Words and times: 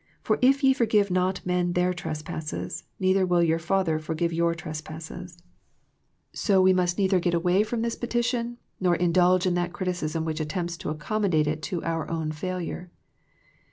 "For 0.22 0.38
if 0.40 0.62
ye 0.62 0.72
forgive 0.72 1.10
not 1.10 1.44
men 1.44 1.72
their 1.72 1.92
trespasses, 1.92 2.84
neither 3.00 3.26
will 3.26 3.42
your 3.42 3.58
Father 3.58 3.98
forgive 3.98 4.32
your 4.32 4.54
trespasses." 4.54 5.42
So 6.32 6.62
we 6.62 6.72
must 6.72 6.96
neither 6.96 7.18
get 7.18 7.34
away 7.34 7.54
96 7.54 7.70
THE 7.70 7.76
PEAOTICE 7.76 7.78
OF 7.78 7.80
PRAYEK 7.80 7.80
from 7.80 7.82
this 7.82 7.96
petition, 8.00 8.58
nor 8.78 8.94
indulge 8.94 9.46
in 9.46 9.54
that 9.54 9.72
criticism 9.72 10.24
which 10.24 10.38
attempts 10.38 10.76
to 10.76 10.90
accommodate 10.90 11.48
it 11.48 11.60
to 11.62 11.82
our 11.82 12.08
own 12.08 12.30
failure. 12.30 12.92